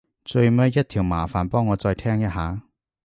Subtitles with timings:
[0.25, 2.63] 最尾一條麻煩幫我再聽一下